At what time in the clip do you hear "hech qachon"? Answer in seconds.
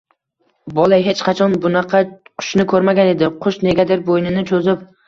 1.07-1.53